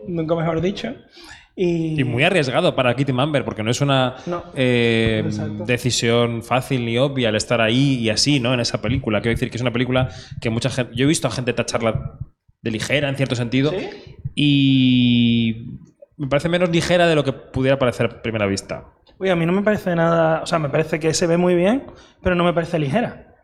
[0.07, 0.93] nunca mejor dicho.
[1.55, 4.43] Y, Y muy arriesgado para Kitty Mamber, porque no es una No.
[4.55, 5.23] eh,
[5.65, 8.53] decisión fácil ni obvia el estar ahí y así, ¿no?
[8.53, 9.21] En esa película.
[9.21, 10.93] Quiero decir que es una película que mucha gente.
[10.95, 12.19] Yo he visto a gente tacharla
[12.61, 13.89] de ligera, en cierto sentido, ¿Sí?
[14.39, 15.79] Y
[16.15, 18.85] me parece menos ligera de lo que pudiera parecer a primera vista.
[19.17, 21.55] Oye, a mí no me parece nada, o sea, me parece que se ve muy
[21.55, 21.87] bien,
[22.21, 23.35] pero no me parece ligera.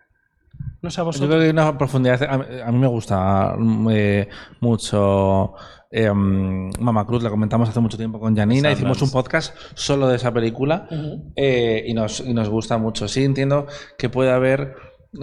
[0.83, 1.29] No sé a Yo vosotros.
[1.29, 2.21] creo que hay una profundidad.
[2.21, 4.29] A mí, a mí me gusta mm, eh,
[4.59, 5.55] mucho
[5.89, 8.71] eh, mm, Mama Cruz, la comentamos hace mucho tiempo con Janina.
[8.71, 10.87] Hicimos un podcast solo de esa película
[11.35, 13.07] eh, y, nos, y nos gusta mucho.
[13.07, 13.65] Sí, entiendo
[13.97, 14.75] que puede haber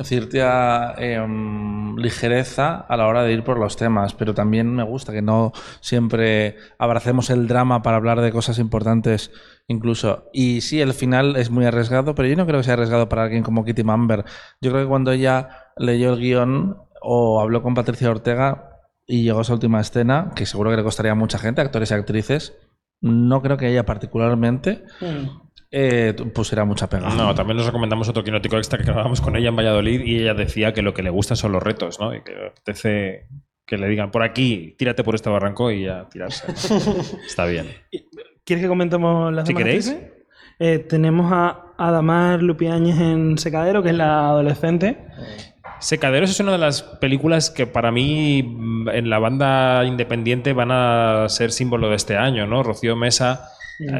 [0.04, 4.82] cierta eh, mm, ligereza a la hora de ir por los temas, pero también me
[4.82, 9.32] gusta que no siempre abracemos el drama para hablar de cosas importantes
[9.66, 10.28] incluso.
[10.32, 13.24] Y sí, el final es muy arriesgado, pero yo no creo que sea arriesgado para
[13.24, 14.24] alguien como Kitty Mamber.
[14.60, 19.40] Yo creo que cuando ella leyó el guion o habló con Patricia Ortega y llegó
[19.40, 22.56] a esa última escena, que seguro que le costaría a mucha gente, actores y actrices,
[23.00, 25.49] no creo que ella particularmente Mm.
[25.70, 27.10] Eh, pusiera mucha pega.
[27.10, 30.34] No, también nos recomendamos otro quinótico extra que grabamos con ella en Valladolid y ella
[30.34, 32.14] decía que lo que le gusta son los retos, ¿no?
[32.14, 33.26] Y que le apetece
[33.66, 36.50] que le digan por aquí, tírate por este barranco y ya tirarse.
[37.26, 37.68] Está bien.
[38.44, 39.96] ¿Quieres que comentemos las Si queréis.
[40.58, 44.98] Eh, tenemos a Adamar Lupiáñez en Secadero, que es la adolescente.
[45.78, 50.70] Secaderos es una de las películas que para mí mm, en la banda independiente van
[50.72, 52.62] a ser símbolo de este año, ¿no?
[52.62, 53.48] Rocío Mesa.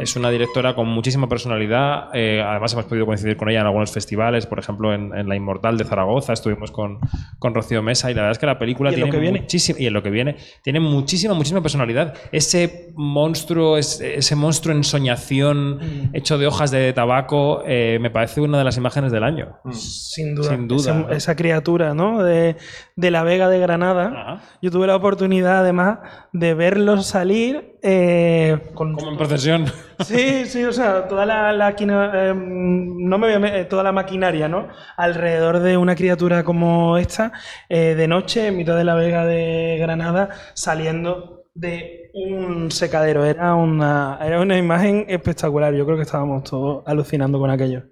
[0.03, 2.09] Es una directora con muchísima personalidad.
[2.14, 5.37] eh, además hemos podido coincidir con ella en algunos festivales, por ejemplo en, en La
[5.37, 6.99] Inmortal de Zaragoza estuvimos con,
[7.38, 9.21] con Rocío Mesa y la verdad es que la película Y en lo tiene que
[9.23, 9.40] viene.
[9.40, 12.14] muchísimo y en lo que viene tiene muchísima muchísima personalidad.
[12.33, 16.14] Ese monstruo, ese, ese monstruo en soñación Mm.
[16.16, 19.57] hecho de hojas de tabaco eh, me parece una de las imágenes del año.
[19.73, 20.51] Sin duda.
[20.51, 22.23] Sin duda, esa criatura, ¿no?
[22.23, 22.57] De,
[22.97, 24.07] de la Vega de Granada.
[24.14, 24.43] Ajá.
[24.62, 25.99] Yo tuve la oportunidad, además,
[26.33, 28.95] de verlos salir eh, con.
[28.95, 29.64] Como en procesión.
[30.01, 33.83] Sí, sí, o sea, toda la, la eh, no me voy a me- eh, toda
[33.83, 34.69] la maquinaria, ¿no?
[34.97, 37.33] Alrededor de una criatura como esta,
[37.69, 43.27] eh, de noche, en mitad de la Vega de Granada, saliendo de un secadero.
[43.27, 45.75] Era una, era una imagen espectacular.
[45.75, 47.83] Yo creo que estábamos todos alucinando con aquello.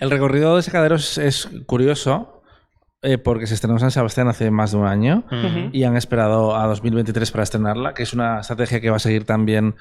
[0.00, 2.35] El recorrido de Secaderos es curioso
[3.02, 5.24] eh, porque se estrenó en San Sebastián hace más de un año
[5.72, 9.24] y han esperado a 2023 para estrenarla, que es una estrategia que va a seguir
[9.24, 9.76] también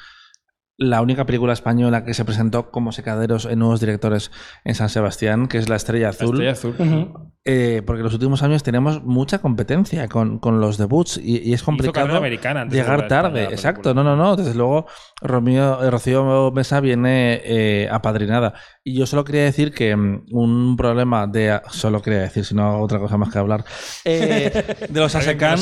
[0.77, 4.31] la única película española que se presentó como Secaderos en nuevos directores
[4.63, 6.41] en San Sebastián, que es La Estrella La Azul.
[6.41, 6.75] estrella azul.
[6.77, 7.31] Ujú.
[7.47, 11.53] Eh, porque en los últimos años tenemos mucha competencia con, con los debuts y, y
[11.53, 12.39] es complicado de
[12.71, 13.43] llegar tarde.
[13.43, 14.35] la Exacto, no, no, no.
[14.35, 14.87] Desde luego,
[15.21, 18.55] Romeo, eh, Rocío Mesa viene eh, apadrinada.
[18.83, 21.61] Y yo solo quería decir que mm, un problema de.
[21.69, 23.63] Solo quería decir, si no otra cosa más que hablar.
[24.05, 25.59] eh, de los ASECAN,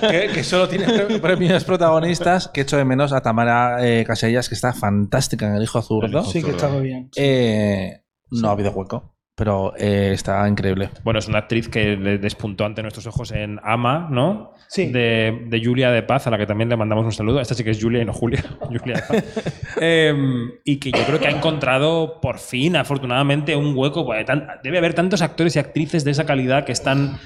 [0.00, 4.47] que, que solo tiene pre- premios protagonistas, que echo de menos a Tamara eh, Casellas,
[4.48, 6.24] que está fantástica en El Hijo Zurdo.
[6.24, 6.56] Sí, que Zurdo.
[6.56, 7.10] estaba bien.
[7.16, 10.90] Eh, no ha habido hueco, pero eh, está increíble.
[11.04, 14.52] Bueno, es una actriz que le despuntó ante nuestros ojos en Ama, ¿no?
[14.68, 14.86] Sí.
[14.86, 17.40] De, de Julia de Paz, a la que también le mandamos un saludo.
[17.40, 18.44] Esta sí que es Julia y no Julia.
[18.60, 19.24] Julia de Paz.
[19.80, 24.06] Em, y que yo creo que ha encontrado por fin, afortunadamente, un hueco.
[24.62, 27.18] debe haber tantos actores y actrices de esa calidad que están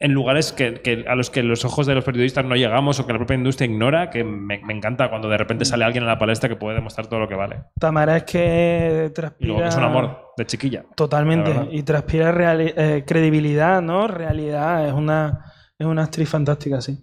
[0.00, 3.06] en lugares que, que- a los que los ojos de los periodistas no llegamos o
[3.06, 6.08] que la propia industria ignora, que me, me encanta cuando de repente sale alguien en
[6.08, 7.56] la palestra que puede demostrar todo lo que vale.
[7.80, 9.46] Tamara es que Y transpira.
[9.48, 10.84] luego que es un amor de chiquilla.
[10.88, 11.52] La Totalmente.
[11.72, 14.06] Y transpira eh, credibilidad, ¿no?
[14.06, 14.86] Realidad.
[14.86, 15.44] Es una,
[15.78, 16.96] es una actriz fantástica, sí.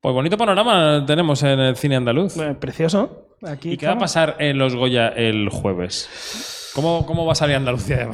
[0.00, 2.36] Pues bonito panorama tenemos en el cine andaluz.
[2.36, 3.24] Eh, Precioso.
[3.46, 6.08] Aquí ¿Y qué va a pasar en los Goya el jueves?
[6.74, 8.06] ¿Cómo, cómo va a salir Andalucía de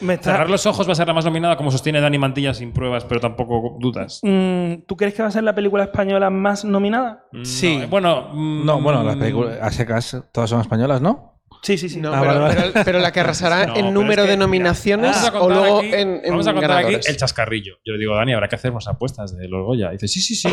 [0.00, 2.54] me está- Cerrar los ojos va a ser la más nominada, como sostiene Dani Mantilla
[2.54, 4.20] sin pruebas, pero tampoco dudas.
[4.22, 7.24] Mm, ¿Tú crees que va a ser la película española más nominada?
[7.44, 7.78] Sí.
[7.78, 11.28] No, bueno, mm, No, bueno, las películas a secas todas son españolas, ¿no?
[11.62, 12.00] Sí, sí, sí.
[12.00, 12.70] No, Ah, pero, vale, vale.
[12.72, 15.28] pero- pero la que arrasará No, en número es que, de mira, nominaciones vamos a
[15.28, 17.74] o contar luego aquí- en, en Vamos a contar aquí el chascarrillo.
[17.84, 19.90] Yo le digo, Dani, habrá que hacer unas apuestas de los Goya.
[19.90, 20.48] Y dice, sí, sí, sí.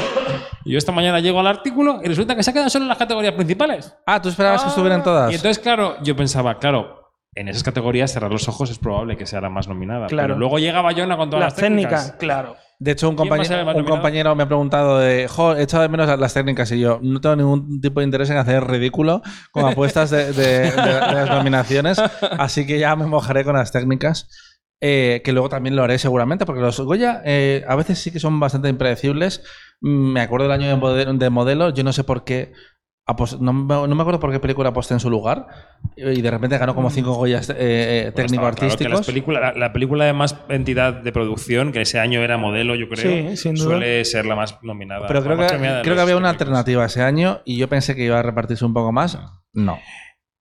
[0.65, 2.89] Y yo esta mañana llego al artículo y resulta que se ha quedado solo en
[2.89, 3.95] las categorías principales.
[4.05, 5.31] Ah, tú esperabas que estuvieran todas.
[5.31, 9.25] Y entonces, claro, yo pensaba, claro, en esas categorías cerrar los ojos es probable que
[9.25, 10.07] sea la más nominada.
[10.07, 10.29] Claro.
[10.29, 12.01] Pero luego llega Bayona con todas Las las, técnicas.
[12.01, 12.55] técnicas, claro.
[12.79, 15.55] De hecho, un, ¿Quién va a ser compañero, un compañero me ha preguntado de, jo,
[15.55, 18.37] he echado de menos las técnicas y yo no tengo ningún tipo de interés en
[18.37, 20.73] hacer ridículo con apuestas de, de- de- de
[21.13, 21.97] las nominaciones,
[22.37, 24.29] así que ya me mojaré con las técnicas,
[24.79, 28.19] eh, que luego también lo haré seguramente, porque los Goya eh, a veces sí que
[28.19, 29.43] son bastante impredecibles.
[29.81, 32.53] Mm, Me acuerdo del año de modelo, de modelo yo no sé por qué,
[33.39, 35.47] no, me- no me acuerdo por qué película aposté en su lugar
[35.95, 38.91] y de repente ganó como cinco Goyas eh, eh, claro que técnico-artísticos.
[38.93, 42.75] las películas- la, la película de más entidad de producción, que ese año era modelo,
[42.75, 43.65] yo creo, Sí, sin duda.
[43.77, 45.07] suele ser la más nominada.
[45.07, 45.45] Pero creo que,
[45.83, 48.73] creo que había una alternativa ese año y yo pensé que iba a repartirse un
[48.73, 49.17] poco más.
[49.53, 49.79] No.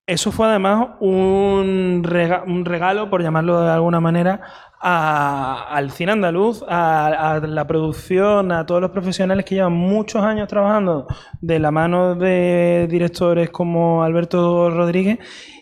[0.08, 4.40] Eso fue además un, rega- un regalo, por llamarlo de alguna manera,
[4.80, 10.22] a- al cine andaluz, a, a la producción, a todos los profesionales que llevan muchos
[10.22, 11.06] años trabajando
[11.40, 15.18] de la mano de directores como Alberto Rodríguez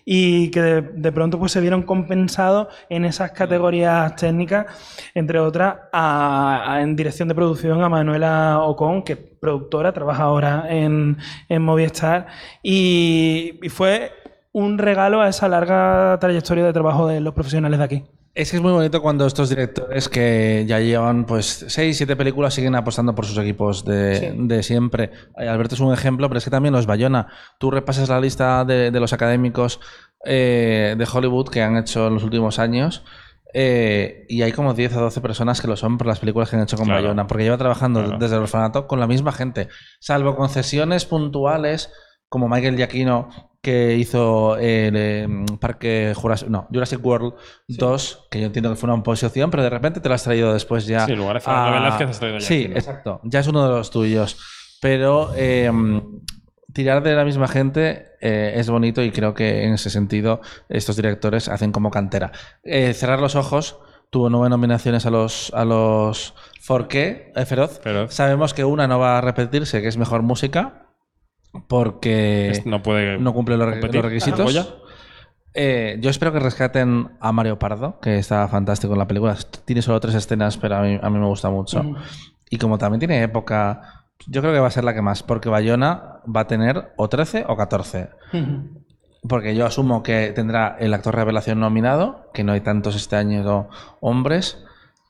[0.07, 4.67] y que de, de pronto pues se vieron compensados en esas categorías técnicas,
[5.15, 10.67] entre otras a- en dirección de producción a Manuela Ocon, que es productora, trabaja ahora
[10.69, 11.17] en,
[11.49, 12.27] en Movistar,
[12.63, 14.13] y, y fue
[14.53, 18.05] un regalo a esa larga trayectoria de trabajo de los profesionales de aquí.
[18.35, 22.53] Es que es muy bonito cuando estos directores que ya llevan pues 6, 7 películas
[22.53, 24.27] siguen apostando por sus equipos de, Sí.
[24.37, 25.13] de siempre.
[25.39, 27.29] Eh, Alberto es un ejemplo, pero es que también los Bayona.
[27.61, 29.79] Tú repasas la lista de, de los académicos
[30.25, 33.05] eh, de Hollywood que han hecho en los últimos años.
[33.57, 36.57] eh, y hay como 10 o 12 personas que lo son por las películas que
[36.57, 37.03] han hecho con Claro.
[37.03, 38.19] Bayona, porque lleva trabajando Claro.
[38.19, 39.69] desde el orfanato con la misma gente,
[40.01, 41.93] salvo concesiones puntuales
[42.29, 43.29] como Michael Giacchino
[43.65, 47.35] que hizo el eh, Parque Jurassic, no, Jurassic World
[47.67, 50.53] 2, que yo entiendo que fue una posición, pero de repente te lo has traído
[50.53, 51.05] después ya.
[51.07, 52.77] Sí, lugar a- Velázquez has traído a Sí, Giacchino.
[52.77, 53.21] exacto.
[53.25, 54.37] Ya es uno de los tuyos.
[54.81, 55.73] Pero eh,
[56.73, 60.97] tirar de la misma gente eh, es bonito y creo que en ese sentido estos
[60.97, 62.33] directores hacen como cantera.
[62.63, 63.79] Eh, cerrar los ojos
[64.11, 67.81] tuvo nueve nominaciones a los a los Forqué, eh, Feroz.
[67.83, 68.15] Feroz.
[68.15, 70.84] Sabemos que una no va a repetirse, que es mejor música,
[71.69, 73.97] porque Es- no puede no cumple los, re- competir.
[73.97, 74.77] los requisitos.
[75.57, 79.37] Eh, yo espero que rescaten a Mario Pardo, que está fantástico en la película.
[79.65, 81.85] Tiene solo tres escenas, pero a mí, a mí me gusta mucho.
[82.51, 85.49] Y como también tiene época, yo creo que va a ser la que más, porque
[85.49, 88.09] Bayona va a tener o 13 o 14.
[89.29, 93.69] Porque yo asumo que tendrá el actor revelación nominado, que no hay tantos este año
[94.01, 94.59] hombres.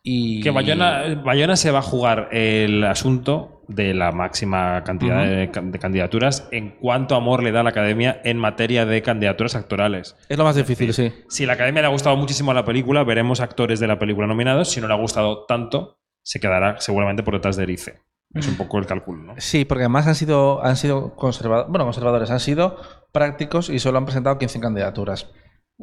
[0.03, 5.51] Y Que Bayona, Bayona se va a jugar el asunto de la máxima cantidad de,
[5.51, 10.17] can- de candidaturas en cuánto amor le da la academia en materia de candidaturas actorales.
[10.29, 11.13] es lo más difícil, sí.
[11.29, 14.27] Si la academia le ha gustado muchísimo a la película, veremos actores de la película
[14.27, 14.71] nominados.
[14.71, 18.01] Si no le ha gustado tanto, se quedará seguramente por detrás de Erice.
[18.35, 19.35] Es un poco el cálculo, ¿no?
[19.39, 22.77] Sí, porque además han sido, han sido conservadores, bueno, conservadores, han sido
[23.13, 25.31] prácticos y solo han presentado 15 candidaturas.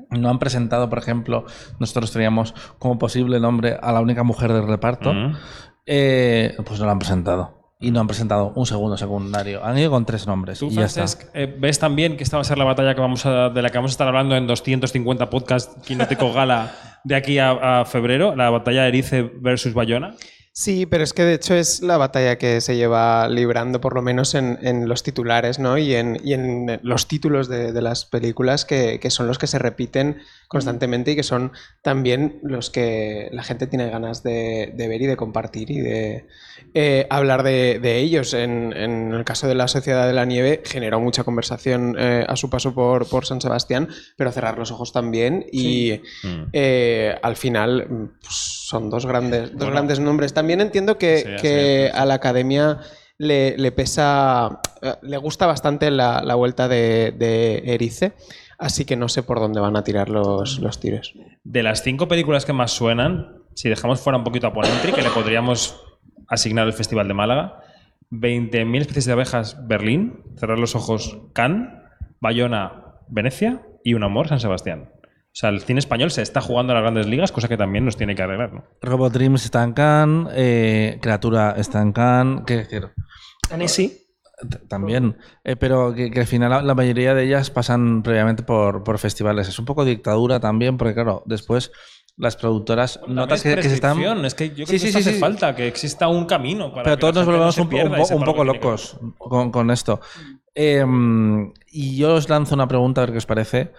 [0.09, 1.45] No han presentado, por ejemplo,
[1.79, 5.13] nosotros teníamos como posible nombre a la única mujer del reparto,
[5.85, 7.60] eh, pues no lo han presentado.
[7.81, 9.65] Y no han presentado un segundo secundario.
[9.65, 10.59] Han ido con tres nombres.
[10.59, 11.07] Tú, y ya está.
[11.07, 13.61] Francesc, eh, ves también que esta va a ser la batalla que vamos a, de
[13.61, 17.85] la que vamos a estar hablando en 250 podcasts Quinótico Gala de aquí a, a
[17.85, 20.15] febrero, la batalla Erice versus Bayona.
[20.53, 24.01] Sí, pero es que de hecho es la batalla que se lleva librando, por lo
[24.01, 25.77] menos en, en los titulares, ¿no?
[25.77, 29.47] Y en, y en los títulos de, de las películas que, que son los que
[29.47, 30.17] se repiten
[30.51, 35.05] constantemente y que son también los que la gente tiene ganas de, de ver y
[35.05, 36.27] de compartir y de
[36.73, 38.33] eh, hablar de, de ellos.
[38.33, 42.35] En, en el caso de la Sociedad de la Nieve generó mucha conversación eh, a
[42.35, 43.87] su paso por, por San Sebastián,
[44.17, 46.43] pero cerrar los ojos también y Mm.
[46.53, 47.87] eh, al final
[48.21, 48.35] pues,
[48.67, 49.71] son dos grandes, dos Bueno.
[49.71, 50.33] grandes nombres.
[50.33, 52.79] También entiendo que, Sí, que a la academia
[53.17, 54.59] le, le pesa,
[55.01, 58.13] le gusta bastante la, la vuelta de, de Erice,
[58.61, 61.13] así que no sé por dónde van a tirar los, los tiros.
[61.43, 65.01] De las cinco películas que más suenan, si dejamos fuera un poquito a Ponentry, que
[65.01, 65.83] le podríamos
[66.27, 67.59] asignar el Festival de Málaga,
[68.11, 71.69] 20.000 especies de abejas, Berlín, Cerrar los ojos, Cannes,
[72.19, 74.91] Bayona, Venecia y Un amor, San Sebastián.
[74.93, 77.83] O sea, el cine español se está jugando a las grandes ligas, cosa que también
[77.83, 78.63] nos tiene que arreglar, ¿no?
[78.81, 82.89] Robot Dreams está en Cannes, eh, Criatura está en Cannes, ¿qué decir?
[83.49, 84.00] Annecy.
[84.67, 88.97] También, Eh, pero que, que al final la, mayoría de ellas pasan previamente por, por
[88.97, 89.47] festivales.
[89.47, 91.71] Es un poco dictadura también, porque claro, después
[92.17, 93.99] las productoras notas que, que se están...
[94.25, 95.19] Es que yo creo Sí, que sí, hace sí.
[95.19, 97.31] falta, que exista un camino para Pero que todos nos no
[97.65, 99.99] volvemos un, poco locos con, con esto.
[100.53, 100.85] Eh,
[101.71, 103.71] y yo os lanzo una pregunta a ver qué os parece.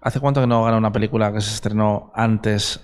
[0.00, 2.80] ¿Hace cuánto que no gana una película que se estrenó antes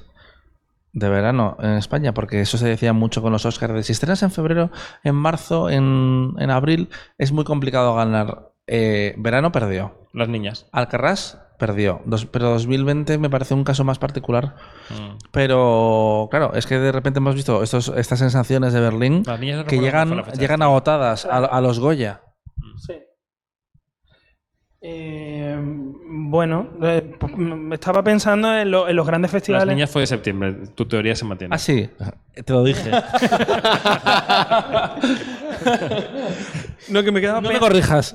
[0.92, 2.12] de verano en España?
[2.14, 3.74] Porque eso se decía mucho con los Oscars.
[3.74, 4.70] De si estrenas en febrero,
[5.05, 8.50] en marzo, en, en abril, es muy complicado ganar.
[8.66, 10.07] Eh, verano perdió.
[10.12, 10.66] Las niñas.
[10.72, 12.00] Alcarrás perdió.
[12.07, 14.55] Dos- pero 2020 me parece un caso más particular.
[14.90, 15.18] Mm.
[15.31, 19.59] Pero claro, es que de repente hemos visto estos, estas sensaciones de Berlín Las niñas
[19.59, 22.22] no que llegan, llegan agotadas a, a los Goya.
[22.76, 22.94] Sí.
[24.83, 27.33] Eh, bueno, eh, pues,
[27.73, 29.75] estaba pensando en, lo- en los grandes Las festivales.
[29.75, 30.55] niñas fue de septiembre.
[30.75, 31.55] Tu teoría se mantiene.
[31.55, 31.88] Ah, sí,
[32.45, 32.90] te lo dije.
[36.90, 38.14] No, que me he quedado no me corrijas.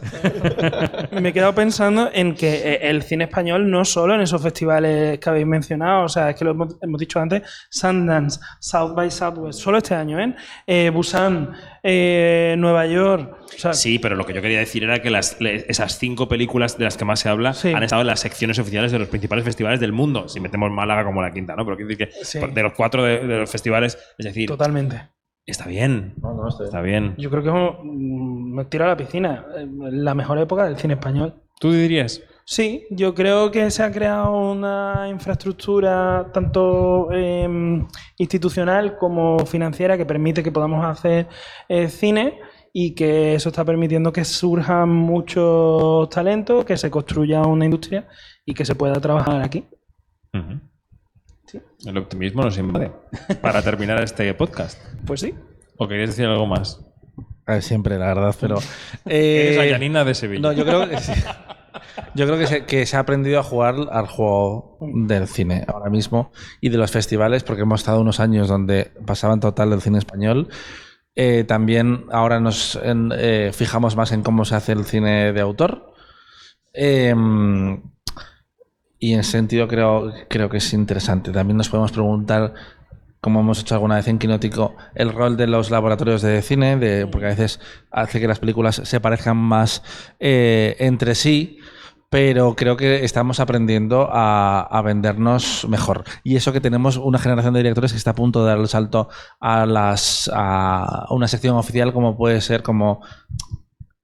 [1.12, 5.20] me he quedado pensando en que eh, el cine español no solo en esos festivales
[5.20, 9.10] que habéis mencionado, o sea, es que lo hemos, hemos dicho antes, Sundance, South by
[9.12, 10.36] Southwest, solo este año, ¿eh?
[10.68, 11.52] Eh, Busan,
[11.84, 15.40] eh, Nueva York, o sea, Sí, pero lo que yo quería decir era que las,
[15.40, 17.72] le- esas cinco películas de las que más se habla Sí.
[17.74, 20.28] han estado en las secciones oficiales de los principales festivales del mundo.
[20.28, 21.64] Si metemos Málaga como la quinta, ¿no?
[21.66, 22.40] Pero quiero decir que Sí.
[22.40, 25.10] de los cuatro de, de los festivales, es decir, totalmente.
[25.46, 26.16] Está bien.
[26.64, 27.16] Está bien.
[27.18, 31.36] Yo creo que me tiro a la piscina, eh, la mejor época del cine español.
[31.60, 32.22] ¿Tú dirías?
[32.48, 37.84] Sí, yo creo que se ha creado una infraestructura tanto eh,
[38.18, 41.28] institucional como financiera que permite que podamos hacer
[41.68, 42.40] eh, cine
[42.72, 48.08] y que eso está permitiendo que surjan muchos talentos, que se construya una industria
[48.46, 49.66] y que se pueda trabajar aquí.
[51.86, 52.92] El optimismo nos invade.
[53.42, 54.78] Para terminar este podcast.
[55.06, 55.34] Pues sí.
[55.78, 56.82] ¿O querías decir algo más?
[57.48, 58.56] Ver, siempre, la verdad, pero.
[59.06, 60.42] Eres eh, la Yanina de Sevilla.
[60.42, 61.12] No, yo creo que sí.
[62.14, 65.90] Yo creo que se, que se ha aprendido a jugar al juego del cine ahora
[65.90, 69.98] mismo y de los festivales, porque hemos estado unos años donde pasaban total del cine
[69.98, 70.48] español.
[71.16, 75.42] Eh, también ahora nos en- eh, fijamos más en cómo se hace el cine de
[75.42, 75.94] autor.
[76.74, 77.14] Eh,
[79.00, 81.32] y en ese sentido creo, creo que es interesante.
[81.32, 82.54] También nos podemos preguntar
[83.26, 87.08] como hemos hecho alguna vez en Quinótico, el rol de los laboratorios de cine, de,
[87.08, 87.60] porque a veces
[87.90, 89.82] hace que las películas se parezcan más
[90.20, 91.58] eh, entre sí
[92.12, 96.04] pero creo que estamos aprendiendo a, a, vendernos mejor.
[96.24, 98.68] Y eso que tenemos una generación de directores que está a punto de dar el
[98.68, 99.10] salto
[99.40, 103.02] a, las, a una sección oficial como puede ser como...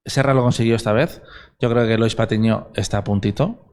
[0.03, 1.21] Serra lo consiguió esta vez.
[1.59, 3.71] Yo creo que Lois Patiño está a puntito.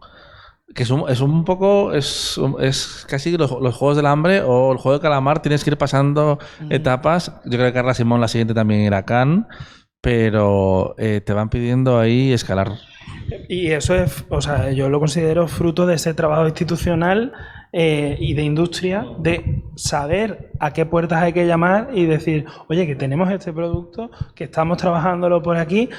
[0.74, 4.70] Que es un, es un poco, es, es casi los, los, juegos del hambre o
[4.72, 6.38] el juego de calamar, tienes que ir pasando
[6.68, 7.32] etapas.
[7.44, 9.46] Yo creo que Carla Simón, la siguiente también irá a Cannes,
[10.00, 12.72] pero eh, te van pidiendo ahí escalar.
[13.48, 17.32] Y eso es, o sea, yo lo considero fruto de ese trabajo institucional
[17.72, 22.86] eh, y de industria, de saber a qué puertas hay que llamar y decir, oye,
[22.86, 25.90] que tenemos este producto, que estamos trabajándolo por aquí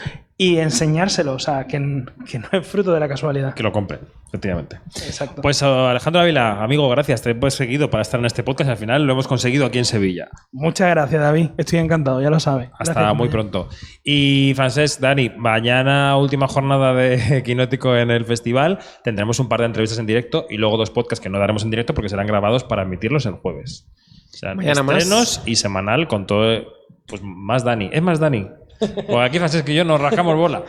[0.41, 3.53] y enseñárselo, o sea, que, que, no es fruto de la casualidad.
[3.53, 4.79] Que lo compren, efectivamente.
[5.05, 5.41] Exacto.
[5.41, 7.21] Pues Alejandro Ávila, amigo, gracias.
[7.21, 8.69] Te hemos seguido para estar en este podcast.
[8.69, 10.29] Al final lo hemos conseguido aquí en Sevilla.
[10.53, 11.49] Muchas gracias, David.
[11.57, 12.69] Estoy encantado, ya lo sabes.
[12.79, 13.67] Hasta Gracias, muy pronto.
[14.01, 18.79] Y Francesc, Dani, mañana última jornada de Quinótico en el festival.
[19.03, 21.71] Tendremos un par de entrevistas en directo y luego dos podcasts que no daremos en
[21.71, 23.89] directo porque serán grabados para emitirlos el jueves.
[24.33, 25.03] O sea, Mañana más.
[25.03, 26.63] estrenos y semanal con todo.
[27.07, 27.89] Pues más Dani.
[27.91, 28.47] Es más Dani.
[28.79, 30.63] Pues aquí Francesc y yo nos rascamos bola.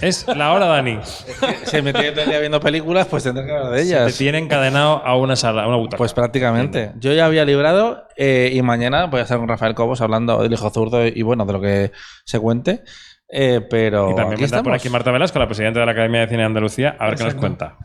[0.00, 0.98] Es la hora, Dani.
[1.64, 4.16] Si me tiene todo el día viendo películas, pues tendré que hablar de Te ellas.
[4.16, 5.96] tiene encadenado a una sala, a una butaca.
[5.98, 6.92] Pues prácticamente.
[6.98, 10.52] Yo ya había librado eh, y mañana voy a estar con Rafael Cobos hablando del
[10.52, 11.92] hijo zurdo y bueno, de lo que
[12.24, 12.82] se cuente.
[13.28, 16.20] Eh, pero Y también aquí está por aquí Marta Velasco, la presidenta de la Academia
[16.20, 17.76] de Cine de Andalucía, a ver qué nos cuenta.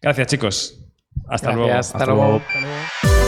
[0.00, 0.80] Gracias, chicos.
[1.28, 1.78] Hasta Gracias, luego.
[1.78, 2.42] hasta luego.
[3.04, 3.25] Es.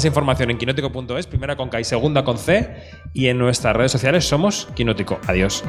[0.00, 2.74] Más información en quinótico.es, primera con K y segunda con C.
[3.12, 5.20] Y en nuestras redes sociales somos Quinótico.
[5.26, 5.62] Adiós.